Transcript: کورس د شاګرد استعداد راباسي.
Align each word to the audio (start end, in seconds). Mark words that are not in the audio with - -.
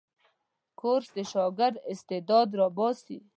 کورس 0.79 1.07
د 1.15 1.17
شاګرد 1.31 1.75
استعداد 1.91 2.47
راباسي. 2.59 3.17